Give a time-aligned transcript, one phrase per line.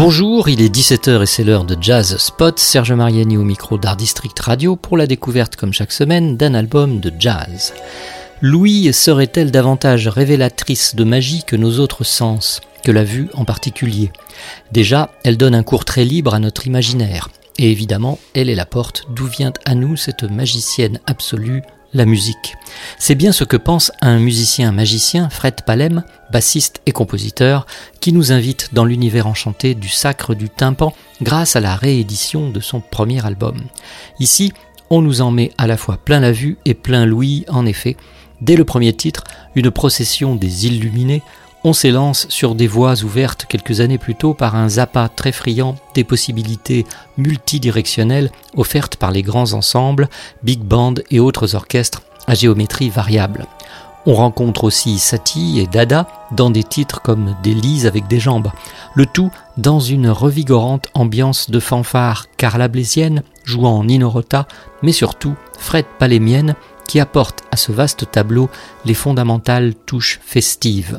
[0.00, 2.56] Bonjour, il est 17h et c'est l'heure de Jazz Spot.
[2.56, 7.00] Serge Mariani au micro d'Art District Radio pour la découverte, comme chaque semaine, d'un album
[7.00, 7.74] de jazz.
[8.40, 14.12] Louis serait-elle davantage révélatrice de magie que nos autres sens, que la vue en particulier?
[14.70, 17.28] Déjà, elle donne un cours très libre à notre imaginaire.
[17.58, 21.62] Et évidemment, elle est la porte d'où vient à nous cette magicienne absolue,
[21.94, 22.56] la musique.
[22.98, 27.66] C'est bien ce que pense un musicien magicien, Fred Palem, bassiste et compositeur,
[28.00, 32.60] qui nous invite dans l'univers enchanté du sacre du tympan grâce à la réédition de
[32.60, 33.56] son premier album.
[34.20, 34.52] Ici,
[34.90, 37.96] on nous en met à la fois plein la vue et plein l'ouïe, en effet.
[38.40, 39.24] Dès le premier titre,
[39.54, 41.22] une procession des illuminés,
[41.68, 45.76] on s'élance sur des voies ouvertes quelques années plus tôt par un Zappa très friand
[45.94, 46.86] des possibilités
[47.18, 50.08] multidirectionnelles offertes par les grands ensembles,
[50.42, 53.44] big band et autres orchestres à géométrie variable.
[54.06, 58.50] On rencontre aussi Satie et Dada dans des titres comme Des lises avec des jambes,
[58.94, 64.48] le tout dans une revigorante ambiance de fanfare Carla Blésienne jouant Nino Rota,
[64.80, 66.54] mais surtout Fred Palémienne
[66.86, 68.48] qui apporte à ce vaste tableau
[68.86, 70.98] les fondamentales touches festives.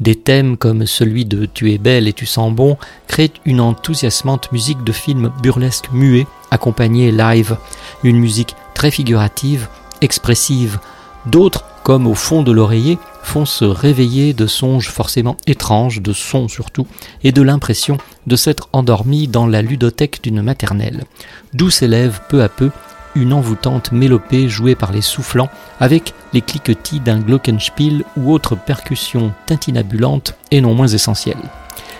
[0.00, 4.50] Des thèmes comme celui de Tu es belle et tu sens bon créent une enthousiasmante
[4.50, 7.56] musique de film burlesque muet, accompagnée live,
[8.02, 9.68] une musique très figurative,
[10.00, 10.78] expressive.
[11.26, 16.48] D'autres, comme au fond de l'oreiller, font se réveiller de songes forcément étranges, de sons
[16.48, 16.86] surtout,
[17.22, 21.04] et de l'impression de s'être endormi dans la ludothèque d'une maternelle,
[21.52, 22.70] d'où s'élève peu à peu
[23.14, 29.32] une envoûtante mélopée jouée par les soufflants avec les cliquetis d'un glockenspiel ou autre percussion
[29.46, 31.50] tintinabulante et non moins essentielle.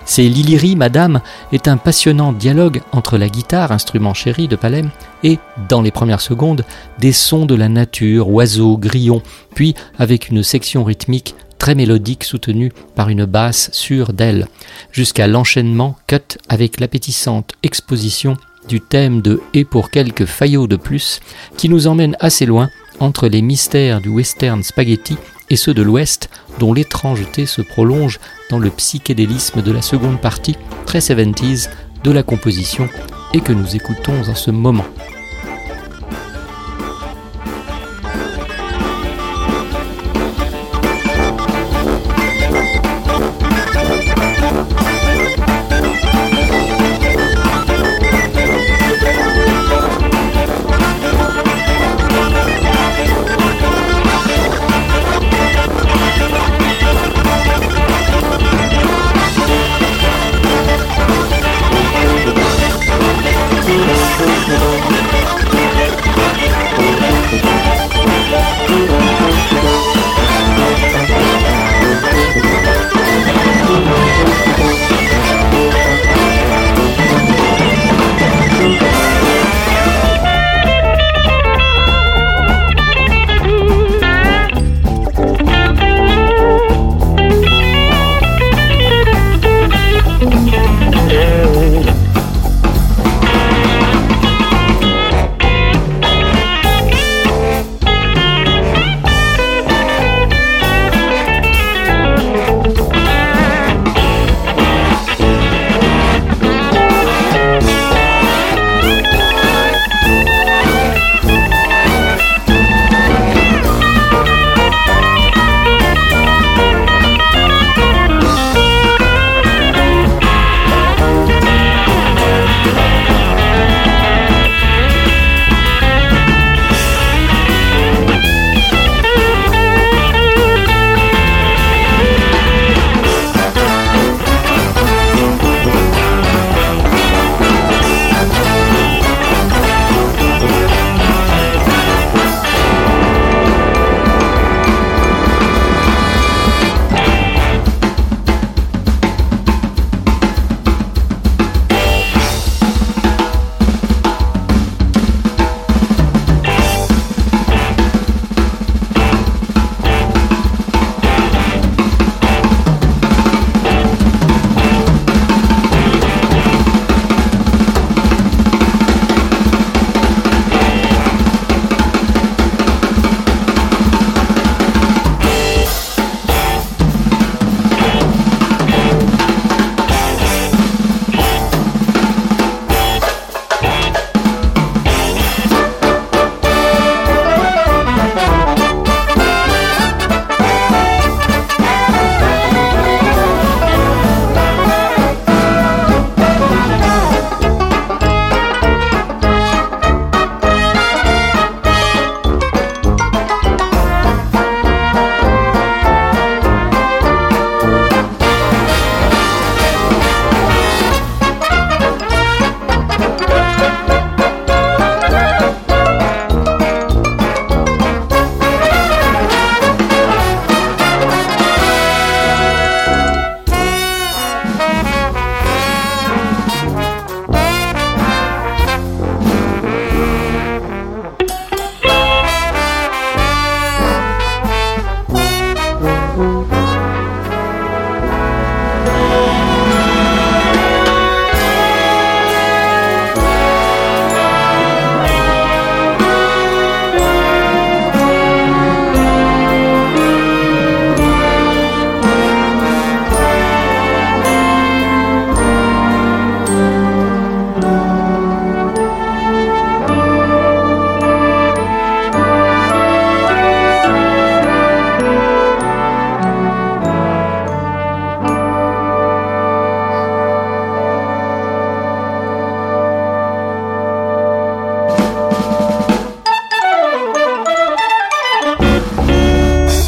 [0.07, 1.21] C'est Liliri, Madame,
[1.51, 4.91] est un passionnant dialogue entre la guitare, instrument chéri de Palem,
[5.23, 5.39] et,
[5.71, 6.65] dans les premières secondes,
[6.99, 9.23] des sons de la nature, oiseaux, grillons,
[9.55, 14.47] puis avec une section rythmique très mélodique soutenue par une basse sûre d'elle,
[14.93, 18.37] jusqu'à l'enchaînement cut avec l'appétissante exposition
[18.69, 21.21] du thème de Et pour quelques faillots de plus,
[21.57, 22.71] qui nous emmène assez loin
[23.01, 25.17] entre les mystères du western spaghetti
[25.51, 28.19] et ceux de l'Ouest, dont l'étrangeté se prolonge
[28.51, 31.69] dans le psychédélisme de la seconde partie, très 70s,
[32.03, 32.89] de la composition,
[33.33, 34.87] et que nous écoutons en ce moment.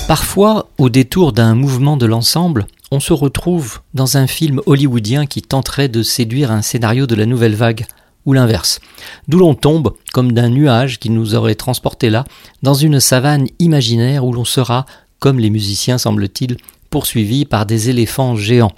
[0.09, 5.43] Parfois, au détour d'un mouvement de l'ensemble, on se retrouve dans un film hollywoodien qui
[5.43, 7.87] tenterait de séduire un scénario de la nouvelle vague,
[8.25, 8.79] ou l'inverse,
[9.27, 12.25] d'où l'on tombe, comme d'un nuage qui nous aurait transporté là,
[12.63, 14.87] dans une savane imaginaire où l'on sera,
[15.19, 16.57] comme les musiciens semble-t-il,
[16.89, 18.75] poursuivi par des éléphants géants.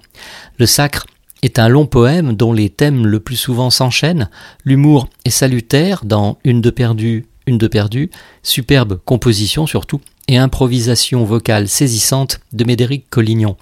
[0.56, 1.04] Le sacre
[1.42, 4.30] est un long poème dont les thèmes le plus souvent s'enchaînent.
[4.64, 8.10] L'humour est salutaire dans Une de perdue, une de perdue,
[8.42, 13.56] superbe composition surtout, et improvisation vocale saisissante de Médéric Collignon.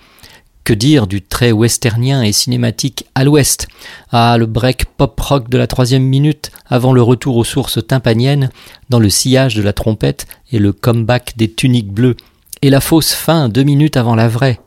[0.65, 3.69] Que dire du trait westernien et cinématique à l'ouest?
[4.11, 8.51] Ah, le break pop-rock de la troisième minute, avant le retour aux sources tympaniennes,
[8.91, 12.17] dans le sillage de la trompette et le comeback des tuniques bleues,
[12.63, 14.59] et la fausse fin deux minutes avant la vraie,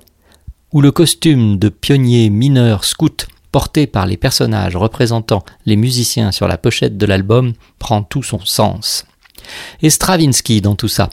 [0.71, 6.47] où le costume de pionnier mineur scout porté par les personnages représentant les musiciens sur
[6.47, 9.05] la pochette de l'album prend tout son sens.
[9.81, 11.09] Et Stravinsky dans tout ça,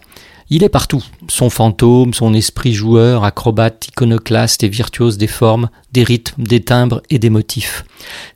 [0.49, 1.03] il est partout.
[1.29, 7.03] Son fantôme, son esprit joueur, acrobate, iconoclaste et virtuose des formes, des rythmes, des timbres
[7.11, 7.85] et des motifs.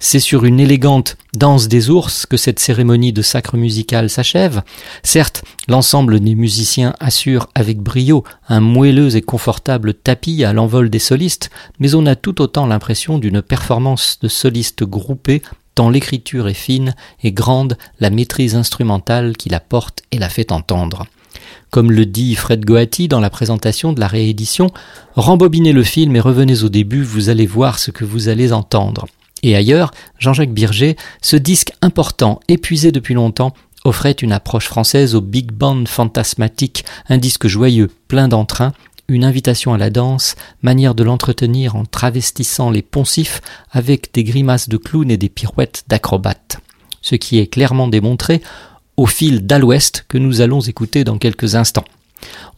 [0.01, 4.63] C'est sur une élégante danse des ours que cette cérémonie de sacre musical s'achève.
[5.03, 10.99] Certes, l'ensemble des musiciens assure avec brio un moelleux et confortable tapis à l'envol des
[10.99, 15.43] solistes, mais on a tout autant l'impression d'une performance de solistes groupés
[15.77, 20.53] tant l'écriture est fine et grande la maîtrise instrumentale qui la porte et la fait
[20.53, 21.07] entendre.
[21.71, 24.71] Comme le dit Fred Goati dans la présentation de la réédition,
[25.15, 29.07] rembobinez le film et revenez au début, vous allez voir ce que vous allez entendre.
[29.43, 33.55] Et ailleurs, Jean-Jacques Birger, ce disque important, épuisé depuis longtemps,
[33.85, 38.73] offrait une approche française au big band fantasmatique, un disque joyeux, plein d'entrain,
[39.09, 43.41] une invitation à la danse, manière de l'entretenir en travestissant les poncifs
[43.73, 46.59] avec des grimaces de clown et des pirouettes d'acrobates.
[47.03, 48.43] Ce qui est clairement démontré
[49.01, 51.87] au fil d'À l'Ouest que nous allons écouter dans quelques instants.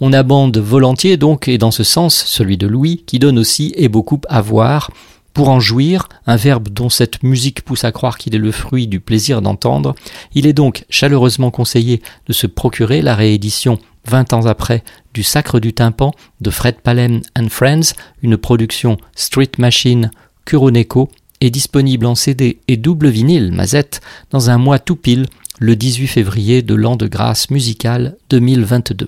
[0.01, 3.89] On abonde volontiers donc, et dans ce sens, celui de Louis, qui donne aussi et
[3.89, 4.91] beaucoup à voir,
[5.35, 8.89] pour en jouir, un verbe dont cette musique pousse à croire qu'il est le fruit
[8.89, 9.95] du plaisir d'entendre,
[10.35, 14.83] il est donc chaleureusement conseillé de se procurer la réédition 20 ans après
[15.15, 20.11] du Sacre du tympan de Fred Palem and Friends, une production Street Machine
[20.45, 21.09] Kuroneko,
[21.41, 25.27] est disponible en CD et double vinyle Mazette dans un mois tout pile
[25.59, 29.07] le 18 février de l'an de grâce musicale 2022.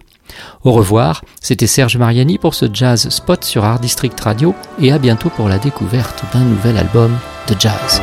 [0.65, 4.99] Au revoir, c'était Serge Mariani pour ce Jazz Spot sur Art District Radio et à
[4.99, 7.17] bientôt pour la découverte d'un nouvel album
[7.49, 8.01] de jazz.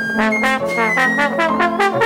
[1.92, 2.03] you.